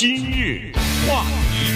[0.00, 0.72] 今日
[1.06, 1.74] 话题，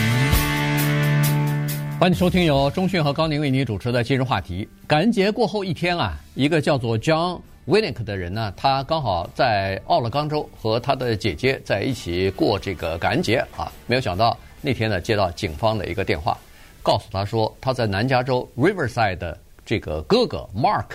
[2.01, 4.67] 欢迎收听由中讯和高宁为你主持的今日话题。
[4.87, 13.71] 感恩节过后一天啊，一个叫做 John Winnick 的人呢，他刚好在奥勒冈州和他的姐姐在一起过这个感恩节啊。
[13.87, 16.35] 没有想到那天呢，接到警方的一个电话，
[16.83, 20.87] 告诉他说他在南加州 Riverside 的这个哥哥 Mark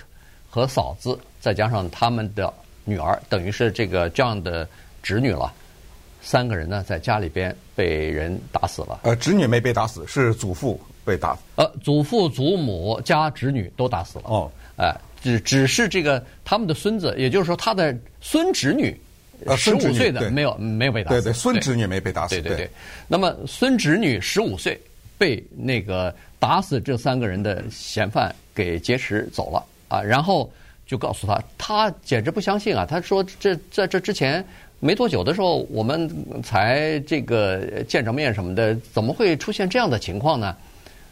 [0.49, 2.51] 和嫂子，再加上他们的
[2.85, 4.67] 女儿，等于是这个 John 的
[5.03, 5.53] 侄女了。
[6.21, 8.99] 三个人呢，在家里边被人打死了。
[9.03, 11.41] 呃，侄女没被打死，是祖父被打死。
[11.55, 14.25] 呃，祖父、祖母加侄女都打死了。
[14.25, 18.95] 哦，哎、呃，只只是这个他们的孙子，也就是说他的孙侄女，
[19.57, 21.21] 十五岁的没有没有被打死。
[21.21, 22.35] 对对，孙侄女没被打死。
[22.35, 22.69] 对对对，对。
[23.07, 24.79] 那么孙侄女十五岁
[25.17, 30.51] 被那个打死这三个人的嫌犯给劫持走了啊，然后
[30.85, 34.45] 就告诉他，他简直不相信啊，他说这在这之前。
[34.79, 36.09] 没多久的时候，我们
[36.41, 40.55] 才这个见着面什么的，怎么会出现这样的情况呢？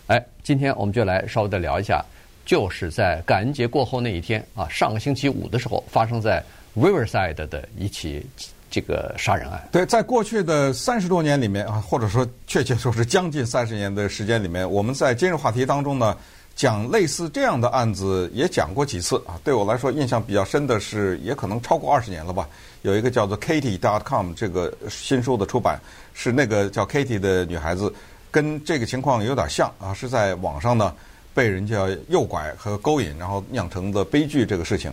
[0.08, 2.04] 哎，今天我们就来稍微的聊一下，
[2.46, 6.42] 就是在感恩节过后那一天啊，上个星期五的时候，发生在
[6.78, 8.26] Riverside 的一起
[8.72, 9.68] 这个杀人案。
[9.70, 16.16] 对，在过去的三十多年里面啊，或者说确切说是将近三十年的时间里面，我们在今日话题当中呢，
[16.58, 19.40] 讲类似这样的案子也讲过几次啊。
[19.44, 22.50] 对我来说，印象比较深的是，也可能超过二十年了吧。
[22.82, 25.80] 有一个叫做 Katie.com 这个新书的出版，
[26.16, 27.94] 是那个叫 Katie 的女孩子，
[28.32, 30.94] 跟这个情况有点像啊，是在网上呢
[31.34, 34.92] 被人家诱拐和勾引，然后酿成的悲剧这个事情。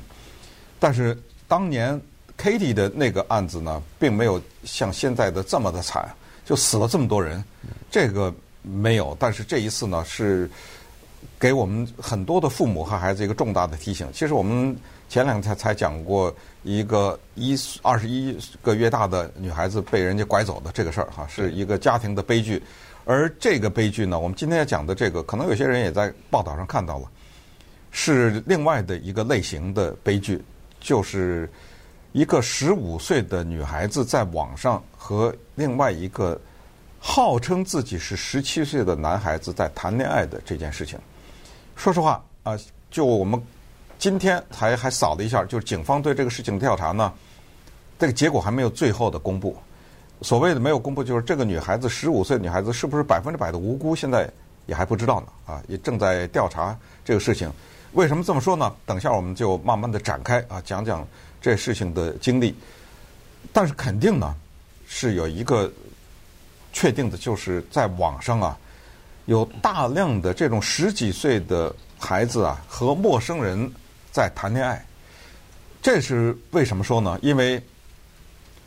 [0.79, 1.99] 但是当年
[2.37, 6.07] Katie 的那个案子呢，并没有像现在的这么的惨，
[6.45, 7.43] 就死了这么多人，
[7.91, 9.17] 这个没有。
[9.19, 10.51] 但是这一次呢，是
[11.39, 14.09] 给我们很多的父母和孩子一个重大的提醒。
[14.13, 14.77] 其实我们。
[15.07, 22.61] 前两天才讲过一个一二十一个月大的女孩子被人家拐走的这个事儿哈，是一个家庭的悲剧。
[23.05, 27.09] 而这个悲剧呢，我们今天要讲的这个，可能有些人也在报道上看到了，
[27.93, 30.43] 是另外的一个类型的悲剧，
[30.81, 31.49] 就是
[32.11, 36.41] 一个十五岁的女孩子在网上和另外一个
[36.99, 40.99] 号称自己是十七岁的男孩子在谈恋爱的这件事情。
[41.77, 42.59] 说实话啊，
[42.91, 43.41] 就我们。
[43.97, 47.11] 今天还还扫了一下，就是警方对这个事情的调查呢，
[47.99, 49.57] 这个结果还没有最后的公布。
[50.21, 54.29] 所谓的没有公布，就是这个女孩子十五岁女孩子是不是百分之百的无辜，现在
[54.67, 55.29] 也还不知道呢。
[55.47, 57.51] 啊，也正在调查这个事情。
[57.93, 58.75] 为什么这么说呢？
[58.85, 61.07] 等下我们就慢慢的展开啊，讲讲
[61.41, 62.55] 这事情的经历。
[63.55, 64.35] 但是肯定呢，
[64.87, 65.73] 是有一个
[66.75, 68.59] 确定的，就是在网上啊，
[69.27, 73.71] 有大量的这种十几岁的孩子啊和陌生人。
[74.15, 74.87] 在谈恋爱，
[75.83, 77.19] 这是为什么说呢？
[77.21, 77.61] 因为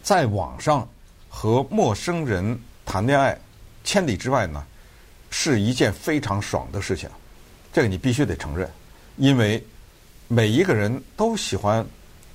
[0.03, 0.85] 在网上
[1.29, 3.39] 和陌生人谈恋爱，
[3.85, 4.61] 千里之外呢，
[5.29, 7.09] 是一件非常爽的事情。
[7.71, 8.69] 这个你必须得承认，
[9.15, 9.65] 因为
[10.27, 11.87] 每一个人都喜欢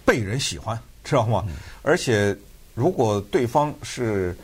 [0.06, 1.44] 被人喜欢，知道吗？
[1.82, 2.34] 而且
[2.72, 4.34] 如果对方是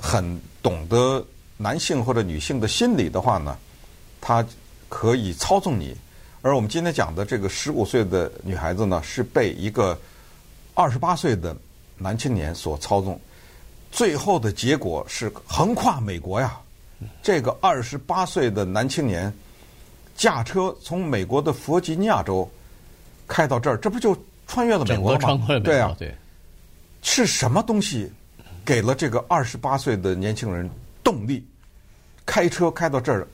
[0.00, 1.24] 很懂得
[1.56, 3.56] 男性或者女性的心理的话呢，
[4.20, 4.44] 他
[4.88, 5.96] 可以操纵你。
[6.42, 9.98] 而我们今天讲的这个十五岁的女孩子呢，是被一个
[10.74, 11.56] 二十八岁的
[11.98, 13.18] 男青年所操纵，
[13.90, 16.60] 最后的结果是横跨美国呀！
[17.22, 19.32] 这个二十八岁的男青年
[20.16, 22.48] 驾车从美国的弗吉尼亚州
[23.26, 24.16] 开到这儿，这不就
[24.46, 25.46] 穿越了美国吗？
[25.64, 26.14] 对啊，对，
[27.02, 28.10] 是什么东西
[28.64, 30.70] 给了这个二十八岁的年轻人
[31.06, 31.46] 动力，
[32.26, 33.28] 开车开到这儿，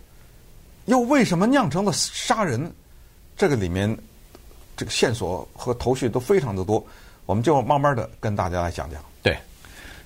[0.85, 2.71] 又为什么酿成了杀人？
[3.35, 3.97] 这个里面，
[4.77, 6.87] 这个线索和头绪都非常的多，
[7.25, 9.03] 我们就慢慢的跟大家来讲讲。
[9.23, 9.35] 对，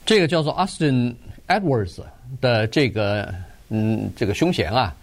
[0.04, 1.12] 这个叫做 Austin
[1.48, 1.98] Edwards
[2.40, 3.34] 的这个
[3.70, 4.94] 嗯，这个凶嫌啊，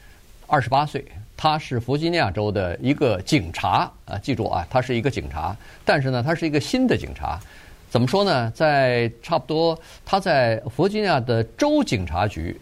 [0.47, 5.53] 二十八岁，他是弗吉尼亚州的一个警察啊，记住啊，他是一个警察，
[5.83, 7.37] 但是呢，他是一个新的警察。
[7.93, 8.51] 怎么说呢？
[8.55, 12.59] 在差不多他在弗吉尼亚的州警察局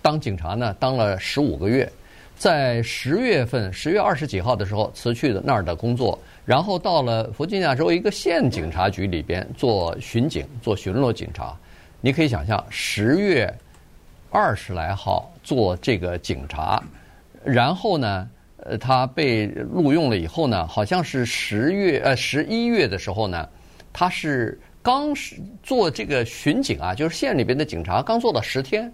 [0.00, 1.86] 当警察呢，当了十五个月。
[2.34, 11.54] 在十月份，十月二十几号的时候辞去的那儿的工作，然后到了弗吉尼亚州一个县警察局里边做巡警，做巡逻警察。
[12.00, 13.54] 你可以想象，十月
[14.30, 16.82] 二十来号做这个警察，
[17.44, 18.26] 然后呢，
[18.56, 23.46] 呃，他被录用了以后呢，好像是十月呃十一月的时候呢，
[23.94, 28.92] 他是刚是做这个巡警啊，就是县里边的警察，刚做到十天，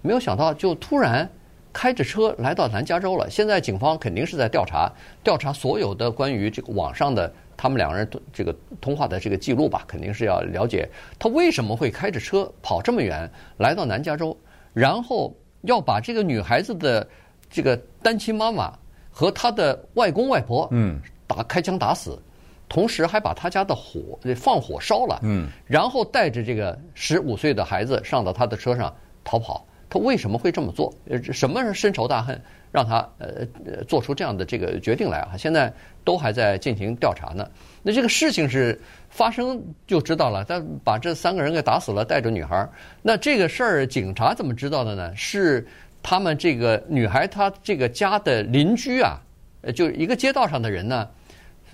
[0.00, 1.28] 没有想到就突然。
[1.70, 3.28] 开着车来到南加州了。
[3.30, 4.90] 现在警方肯定是在调查，
[5.22, 10.88] 调查所有的关于这个网上的他们两个人这个通话的这个记录吧，肯定是要了解
[11.20, 14.36] 他为什么会开着车跑这么远来到南加州，
[14.72, 17.06] 然后要把这个女孩子的
[17.48, 18.76] 这个单亲妈妈
[19.08, 20.98] 和她的外公外婆嗯
[21.28, 22.20] 打开枪打死，
[22.68, 28.94] 同时还把他家的火放火烧了嗯，然后带着这个十五岁的孩子上到他的车上
[29.24, 29.64] 逃跑。
[29.90, 30.92] 他为什么会这么做？
[31.08, 32.38] 呃，什么是深仇大恨，
[32.70, 33.46] 让他呃
[33.84, 35.30] 做出这样的这个决定来啊？
[35.34, 35.72] 现在
[36.04, 37.48] 都还在进行调查呢。
[37.82, 38.78] 那这个事情是
[39.08, 42.68] 发生就知道了，但把这三个人给打死了，带着女孩。
[43.00, 45.16] 那这个事儿警察怎么知道的呢？
[45.16, 45.66] 是
[46.02, 49.18] 他们这个女孩她这个家的邻居啊，
[49.74, 51.08] 就一个街道上的人呢，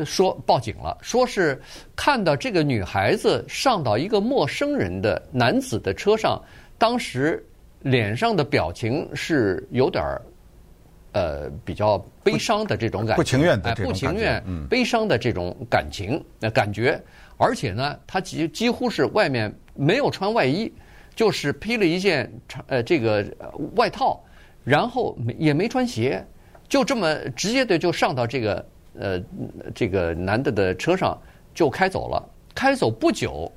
[0.02, 1.60] 说报警了，说是
[1.94, 6.42] 看到这个女孩子上到一个陌生人的男子的车上，
[6.78, 7.44] 当时。
[7.84, 10.22] 脸上的表情是有点儿，
[11.12, 16.98] 呃，比较悲伤的这种感觉，不情愿的哎，不情愿、悲伤的这种感情、那感觉，
[17.36, 20.72] 而且呢，她几几乎是外面没有穿外衣，
[21.14, 23.22] 就是披了一件长呃这个
[23.76, 24.18] 外套，
[24.64, 26.26] 然后也没穿鞋，
[26.70, 28.66] 就这么直接的就上到这个
[28.98, 29.20] 呃
[29.74, 31.20] 这个男的的车上
[31.54, 33.50] 就开走了，开走不久。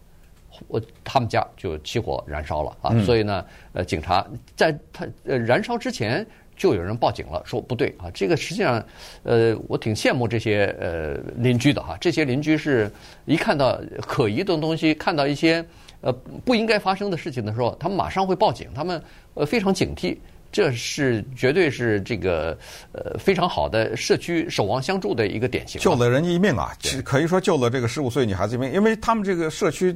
[0.67, 4.25] 我他们家就起火燃烧了啊，所以呢，呃，警察
[4.55, 6.25] 在他呃燃烧之前
[6.55, 8.83] 就有人报警了，说不对啊，这个实际上，
[9.21, 12.89] 呃，我挺羡慕这些呃邻居的哈，这些邻居是
[13.25, 15.63] 一看到可疑的东西，看到一些
[16.01, 16.11] 呃
[16.43, 18.99] 不应该发生的事情的时候，他们马上会报警，他们
[19.35, 20.17] 呃非常警惕，
[20.51, 22.57] 这是绝对是这个
[22.91, 26.71] 呃非常好的社区守望相助的一个典型，救了人一命啊，
[27.03, 29.95] 可以说救了这个十五岁女孩子一命，因为他们这个社区。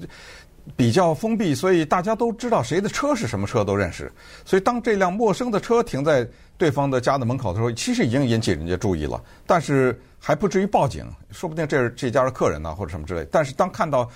[0.78, 4.12] 比较封闭，所以大家都知道谁的车是什么车都认识。
[4.46, 6.26] 所以当这辆陌生的车停在
[6.56, 11.04] 对方的家的门口的时候，其实已经引起人家注意了，但是还不至于报警。
[11.32, 13.28] 说不定这是这家的客人呢，或者什么之类。
[13.32, 14.08] 但是当看到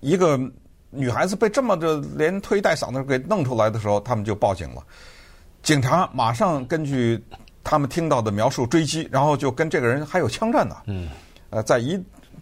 [0.00, 0.36] 一个
[0.90, 4.82] 女孩子被这么的连推带搡的给弄出来的时候，他们就报警了。
[5.64, 7.20] 警察马上根据
[7.64, 10.76] 他们听到的描述追击，然后就跟这个人还有枪战呢。
[10.86, 11.08] 嗯，
[11.50, 12.00] 呃，在一。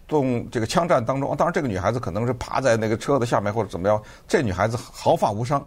[0.08, 5.64] 动这个枪战当中，当然这个女孩子可能是趴在那个车子下面或者怎么样，这女孩子毫发无伤。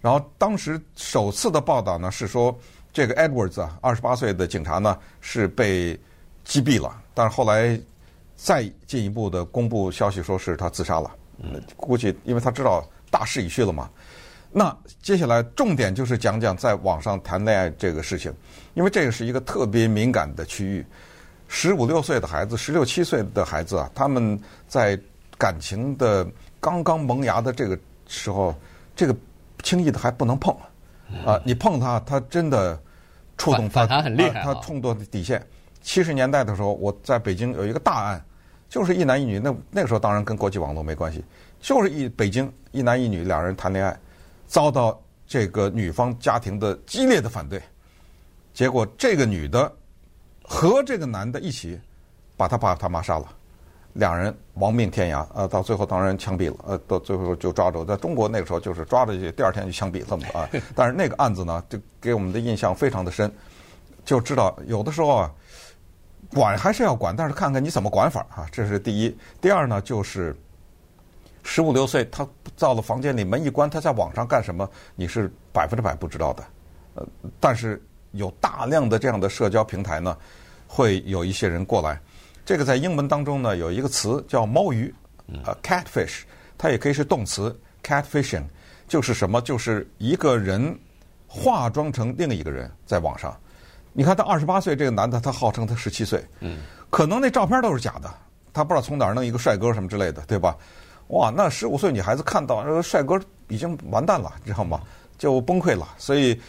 [0.00, 2.56] 然后当时首次的报道呢是说，
[2.90, 5.98] 这个 Edwards 啊，二十八岁的警察呢是被
[6.42, 7.78] 击毙了，但是后来
[8.34, 11.10] 再进一步的公布消息说是他自杀了。
[11.42, 13.90] 嗯，估计因为他知道大势已去了嘛。
[14.52, 18.32] 那接下来重点就是讲讲在网上谈恋爱这个事情，
[18.74, 20.84] 因为这个是一个特别敏感的区域。
[21.48, 24.38] 十五六岁的孩子，十六七岁的孩子啊，他们
[24.68, 24.98] 在
[25.38, 26.26] 感情的
[26.60, 28.54] 刚刚萌芽的这个时候，
[28.94, 29.16] 这个
[29.62, 30.54] 轻易的还不能碰
[31.26, 31.40] 啊！
[31.44, 32.80] 你碰他，他真的
[33.36, 35.44] 触动他，他很厉害，他冲动底线。
[35.82, 38.24] 七十年代的时候，我在北京有一个大案，
[38.68, 41.22] 就是一男一女，那那个时候当然跟国际网络没关系，
[41.60, 43.94] 就是一北京一男一女两人谈恋爱，
[44.52, 47.62] 遭到这个女方家庭的激烈的反对，
[48.52, 49.72] 结果这个女的。
[50.44, 51.80] 和这个男的一起
[52.36, 53.24] 把他爸他妈杀了，
[53.94, 55.24] 两人亡命天涯。
[55.32, 56.56] 呃，到最后当然枪毙了。
[56.66, 57.84] 呃，到最后就抓住。
[57.84, 60.48] 在中国那个时候就是抓着去，第二天就枪毙了嘛啊。
[60.74, 63.32] 但是那个案子呢，就给我们的印象非常的深，
[64.04, 65.32] 就知道有的时候啊，
[66.34, 68.44] 管还是要管，但是看看你怎么管法啊。
[68.50, 69.16] 这是第一。
[69.40, 70.36] 第二呢，就是
[71.44, 72.28] 十五六岁，他
[72.58, 76.44] 到了房间里门一关，他在网上干什么，你是百分之百不知道的。
[76.94, 77.06] 呃，
[77.40, 77.82] 但是。
[78.14, 80.14] 有大量的这样的社交平台呢，
[80.66, 81.98] 会有一些人过来。
[82.44, 84.94] 这个在英文当中呢，有一个词叫猫鱼，
[85.46, 86.20] 呃，catfish，
[86.58, 88.44] 它也可以是动词 catfishing，
[88.86, 89.40] 就是什么？
[89.40, 90.78] 就是一个人
[91.26, 93.34] 化妆成另一个人在网上。
[93.94, 96.58] 你看他二十八岁这个男的，他号称他十七岁，嗯，
[96.90, 98.12] 可能那照片都是假的，
[98.52, 100.54] 他不知道从哪儿弄一个帅哥什么之类的，对吧？
[101.08, 104.80] 哇，那十五岁女孩子看到那个帅哥已经完蛋了，知道吗？
[105.18, 106.40] 就崩溃了，所以。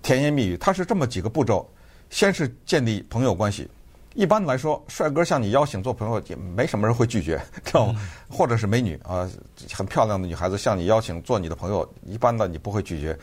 [0.00, 1.68] 甜言蜜语，它是这么几个步骤：
[2.08, 3.68] 先是建立朋友关系。
[4.14, 8.00] 一般来说，帅哥向你邀请做朋友，也没什么人会拒绝，知道吗？
[8.30, 9.28] 或者是美女啊，
[9.74, 13.18] 很漂亮的女孩子向你邀请做你的朋友，一般的你不会拒绝。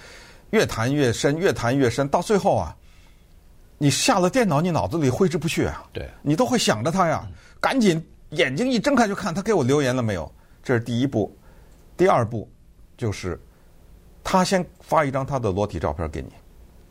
[0.52, 2.76] 越谈越深，越谈越深，到最后啊，
[3.78, 5.84] 你下了电脑，你脑子里挥之不去啊。
[5.92, 7.26] 对，你都会想着他呀，
[7.60, 10.32] 赶紧眼睛一睁开就看他给我留言了没有。
[10.64, 11.36] 这是第一步。
[11.96, 12.50] 第二步
[12.98, 13.40] 就是
[14.24, 16.30] 他先发一张他的裸体照片给你。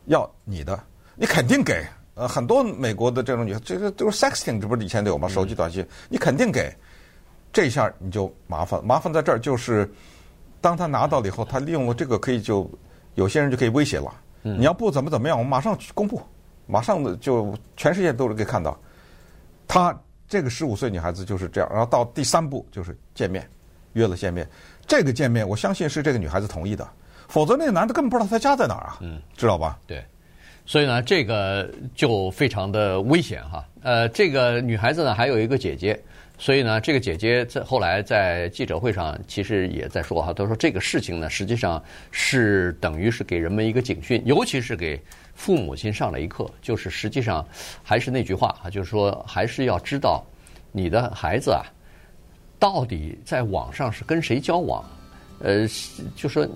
[0.07, 0.79] 要你的，
[1.17, 1.85] 你肯定给。
[2.15, 5.27] 呃，很多美国的这种女，这个都是 sexting，这不是以前都有吗？
[5.27, 6.73] 手机短信，你肯定给。
[7.53, 9.91] 这下你就麻烦，麻烦在这儿就是，
[10.61, 12.71] 当他拿到了以后，他利用了这个可以就，
[13.15, 14.13] 有些人就可以威胁了。
[14.43, 16.21] 你要不怎么怎么样，我马上去公布，
[16.67, 18.79] 马上的就全世界都是可以看到。
[19.67, 23.49] 他这个十五岁女孩子就是这样，然后到第三步就是见面，
[23.93, 24.49] 约了见面。
[24.87, 26.87] 这个见面，我相信是这个女孩子同意的，
[27.29, 29.79] 否则那个男的根本不知道她家在哪儿啊，嗯，知道吧？
[29.87, 30.05] 对，
[30.67, 33.65] 所以呢，这个就非常的危险哈。
[33.83, 35.99] 呃，这个女孩子呢还有一个姐姐，
[36.39, 45.01] 所以呢，这个姐姐在后来在记者会上其实也在说哈，她说这个事情呢实际上是等于是给人们一个警讯，尤其是给
[45.35, 47.45] 父母亲上了一课，就是实际上
[47.83, 50.25] 还是那句话啊，就是说还是要知道
[50.73, 51.63] 你的孩子啊。
[52.59, 54.83] 到底在网上是跟谁交往？
[55.41, 55.69] 呃，
[56.17, 56.49] 就说，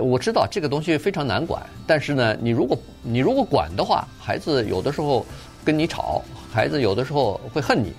[0.00, 5.24] 我知道这个东西非常难管，但是呢，你如果你如果管的话，孩子有的时候
[5.64, 7.92] 跟你吵，孩子有的时候会恨你，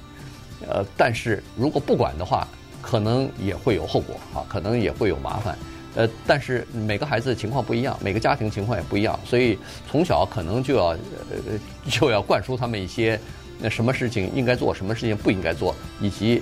[0.68, 2.46] 呃，但是如果不管的话，
[2.82, 5.58] 可能也会有后果啊，可能也会有麻烦。
[5.98, 9.58] 呃，但是每个孩子情况不一样，每个家庭情况也不一样，所以
[9.92, 13.20] 从小可能就要呃就要灌输他们一些
[13.60, 16.42] 那什么事情应该做，什么事情不应该做，以及。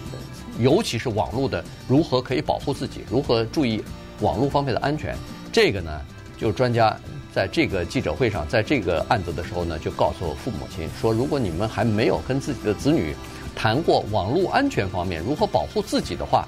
[0.58, 3.84] 尤其是网络的如何可以保护自己，如何注意
[4.22, 5.14] 网络方面的安全，
[5.52, 6.02] 这个呢，
[6.38, 6.98] 就专家
[7.34, 13.14] 在这个记者会上，在这个案子的时候呢，就告诉父母亲说，如果你们还没有跟自己的子女
[13.54, 16.48] 谈过网络安全方面如何保护自己的话，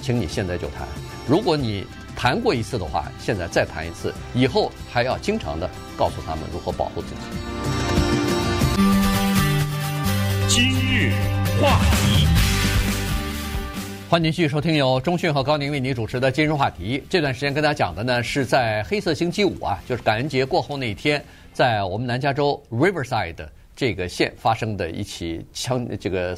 [0.00, 0.86] 请你现在就谈。
[1.26, 1.84] 如果你
[2.18, 7.20] 谈过一次的话，现在再谈一次，以后还要经常的告诉他们如何保护自己。
[10.48, 11.12] 今日
[11.62, 12.26] 话题。
[14.10, 16.98] 欢迎继续收听由中讯和高宁为您主持的《今日话题》。
[17.08, 23.46] 这段时间跟大家讲的呢，是在黑色星期五啊，就是感恩节过后那一天，在我们南加州 Riverside
[23.76, 26.36] 这个县发生的一起枪这个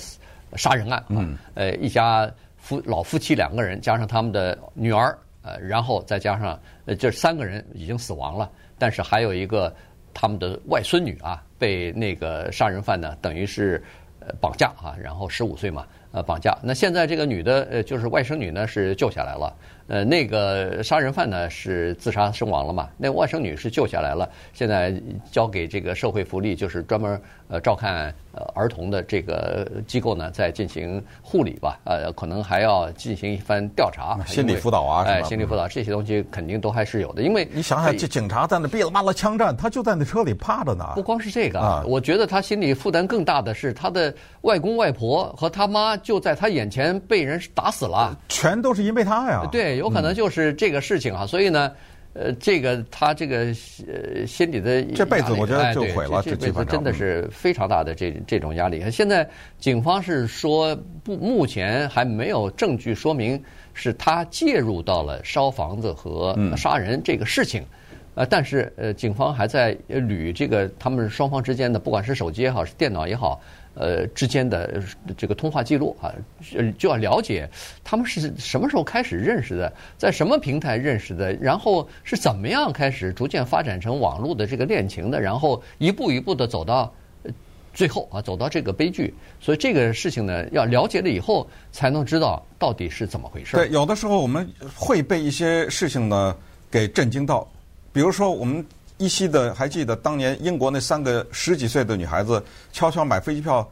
[0.56, 1.06] 杀人案啊。
[1.08, 1.38] 嗯。
[1.54, 9.74] 呃，一家夫老夫妻两个人加上他们的女儿，呃，然后再加上呃，这三个人已经死亡了，但是还有一个
[10.12, 13.82] 他们的外孙女啊，被那个杀人犯呢，等于是
[14.20, 15.86] 呃绑架啊，然后十五岁嘛。
[16.12, 16.58] 呃，绑架。
[16.60, 19.56] 那现在这个女的，呃，就是外甥女呢，是救下来了。
[19.90, 22.88] 呃，那个杀人犯呢是自杀身亡了嘛？
[22.96, 24.94] 那外甥女是救下来了，现在
[25.32, 31.76] 交给这个社会福利，就是专门呃照看呃儿童的这个机构呢，在进行护理吧。
[31.84, 37.22] 呃，可能还要进行一番调查，心理辅导啊，哎，心理辅导这些东西肯定都还是有的。
[37.22, 40.92] 因为你想想，这警察在那噼里啪啦枪战，他就在那车里趴着呢。
[40.94, 45.96] 不光是这个啊，我觉得他心理负担更大的是他的外公外婆和他妈。
[45.96, 49.48] 就在他眼前被人打死了，全都是因为他呀。
[49.50, 51.24] 对，有可能就是这个事情啊。
[51.24, 51.72] 嗯、所以呢，
[52.12, 53.46] 呃，这个他这个
[53.88, 58.88] 呃心里的这辈子我觉得就毁了，哎、这辈子真的是非常大的这这种压力。
[58.90, 63.42] 现在警方是说不，目前还没有证据说明
[63.74, 67.62] 是他介入到了烧房子和杀人这个事情。
[67.62, 67.66] 嗯、
[68.16, 73.40] 呃，但是呃，警方还在捋这个他们双方之间的，不管是手机也好，是电脑也好。
[73.74, 74.82] 呃，之间的
[75.16, 76.12] 这个通话记录啊，
[76.76, 77.48] 就要了解
[77.84, 86.92] 他们是什么时候开始认识的，在什么平台认识的，然后是怎么样开始逐渐发展成网络的这个恋情的，然后一步一步的走到
[87.72, 89.14] 最后啊，走到这个悲剧。
[89.40, 93.56] 所以这个事情呢，要了解了以后，才能知道到底是怎么回事。
[93.56, 96.36] 对，有的时候我们会被一些事情呢
[96.70, 97.48] 给震惊到，
[97.92, 98.66] 比如说我们。
[99.00, 103.66] 依稀的还记得当年英国那三个十几岁的女孩子悄悄买飞机票，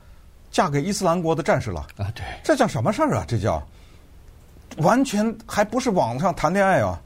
[0.50, 2.10] 嫁给伊斯兰国的战士了啊！
[2.14, 3.26] 对，这叫什么事儿啊？
[3.28, 3.62] 这叫
[4.78, 6.98] 完全还不是网上谈恋爱啊！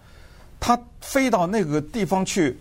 [0.60, 2.56] 她飞到那个地方去，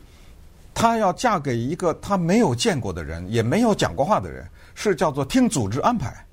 [0.74, 6.26] 她要嫁给一个她没有见过的人，也没有讲过话的人，是叫做听组织安排。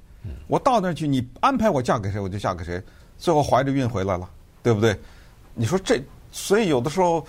[0.47, 2.83] 我到那儿去，你安排我嫁给谁，我就嫁给谁。
[3.19, 4.27] 最后怀着孕回来了，
[4.63, 4.99] 对不对？
[5.53, 7.27] 你说这，所以有的时候。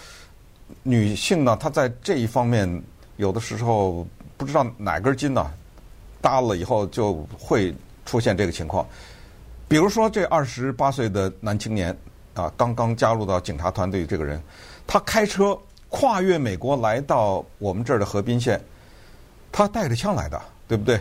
[0.83, 2.81] 女性呢，她在这一方面
[3.17, 4.07] 有的时候
[4.37, 5.51] 不知道哪根筋呢，
[6.21, 8.85] 搭了以后就会出现这个情况。
[9.67, 11.95] 比如说这二十八岁的男青年
[12.33, 14.41] 啊，刚刚加入到警察团队这个人，
[14.87, 15.57] 他开车
[15.89, 18.59] 跨越美国来到我们这儿的河滨县，
[19.51, 20.99] 他带着枪来的，对不对？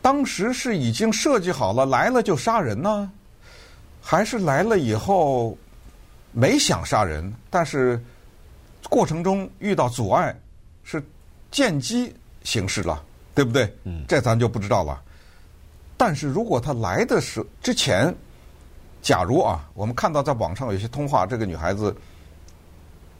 [0.00, 3.10] 当时是已经设计好了来了就杀人呢，
[4.00, 5.56] 还是来了以后
[6.32, 8.02] 没想杀人，但是？
[8.88, 10.34] 过程中遇到阻碍，
[10.82, 11.02] 是
[11.50, 13.02] 见机行事了，
[13.34, 13.72] 对不对？
[13.84, 15.00] 嗯，这咱就不知道了。
[15.96, 18.14] 但是如果他来的时之前，
[19.00, 21.94] 假如啊，我们看到在网上有些通话，这个女孩子，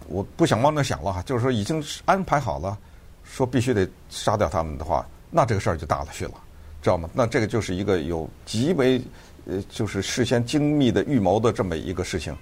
[0.06, 2.76] 我不想往那想了哈，就是说已经安排好了，
[3.22, 6.34] 说必须得杀掉他们的话，那这个事儿就大了去了，
[6.82, 7.08] 知道吗？
[7.12, 9.00] 那这个就是一个有极为
[9.46, 12.36] 呃，就是事先精密的预谋的这么一个事情。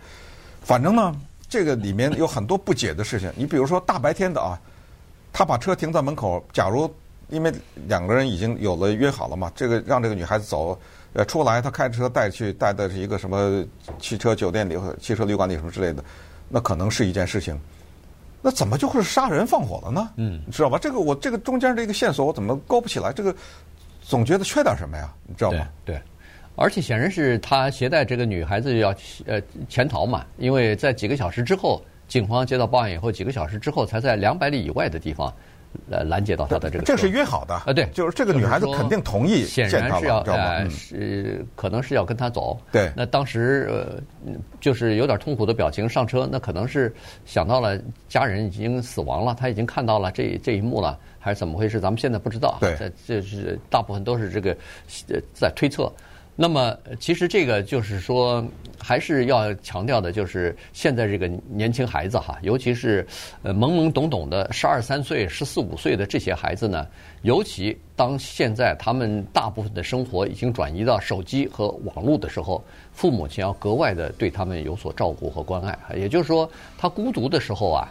[0.63, 1.15] 反正呢。
[1.53, 4.59] 这个里面有很多不解的事情，你比如说大白天的啊，
[5.35, 6.91] 他把车停在门口，假如
[7.29, 7.53] 因为
[7.87, 10.81] 两个人已经有了约好了嘛，这个让这个女孩子走，
[11.13, 13.63] 呃，出来他开车带去，带的是一个什么
[13.99, 16.03] 汽车酒店里或汽车旅馆里什么之类的，
[16.49, 17.61] 那可能是一件事情。
[18.41, 20.09] 那怎么就会杀人放火了呢？
[20.17, 20.79] 嗯，你知道吧？
[20.79, 23.13] 这个我这个中间这个线索我怎么勾不起来？
[23.13, 23.37] 这个
[24.01, 25.13] 总觉得缺点什么呀？
[25.27, 25.69] 你知道吗？
[25.85, 25.97] 对。
[25.97, 26.03] 对
[26.55, 28.95] 而且显然是他携带这个女孩子要
[29.27, 35.33] 呃潜逃嘛，因为在几个小时之后，警方接到报案以后，几个小时之后才在两百里以外的地方
[35.91, 36.85] 呃拦截到他的这个。
[36.85, 42.61] 这是约好的啊，对，就是这个女孩子肯定同意，显然是要呃是可能是要跟他走。
[42.71, 43.99] 对，那当时呃
[44.61, 46.95] 就是有点痛苦的表情上车，那可能是
[47.25, 47.81] 想到了
[48.11, 51.81] 家人已经死亡了，他已经看到了这这一幕了，还是怎么回事？
[51.81, 52.59] 咱们现在不知道。
[52.61, 54.55] 对，这这是大部分都是这个
[55.33, 55.91] 在推测。
[56.35, 58.43] 那么，其实这个就是说，
[58.79, 63.07] 还是要强调的，就是现在这个年轻孩子哈，尤其是
[63.43, 66.87] 呃懵懵懂懂的十二三岁、十四五岁的这些孩子呢，
[67.21, 75.79] 尤其当现在他们大部分的生活已经转移到手机和网络的时候，父母亲要格外的对他们有所照顾和关爱。
[75.95, 77.87] 也就是说，他孤独的时候啊，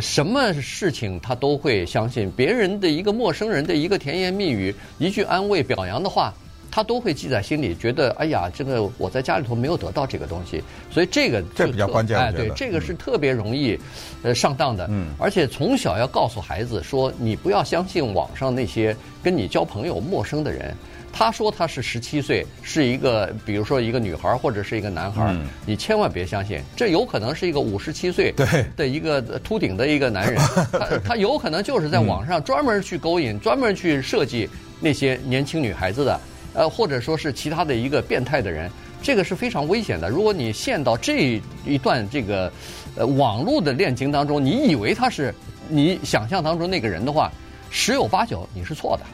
[0.00, 6.34] 什么事情他都会相信别人的一个陌生人的一个甜言蜜语、一句安慰表扬的话。
[6.74, 12.18] 他都会记在心里，觉得哎呀，这个我在家里头没有得到这个东西，所以这个这比较关键。
[12.18, 13.78] 哎，对，这个是特别容易
[14.24, 14.88] 呃上当的。
[14.90, 20.74] 嗯，而且从小要告诉孩子说，你不要相信网上那些跟你交朋友陌生的人。
[21.12, 28.34] 他说他是十七岁，是一个比如说一个女孩或者是一个男孩，嗯，你千万别相信，这有可能是一个五十七岁
[28.76, 30.42] 的一个秃顶的一个男人，
[30.74, 34.50] 他他有可能就是在网上专门去勾引，专门去设计
[34.80, 36.20] 那些年轻女孩子的。
[36.54, 38.70] 呃，或者说是其他的一个变态的人，
[39.02, 40.08] 这个是非常危险的。
[40.08, 42.50] 如果你陷到这一段这个
[42.96, 45.34] 呃网络的恋情当中，你以为他是
[45.68, 47.30] 你想象当中那个人的话，
[47.70, 49.04] 十有八九你是错的。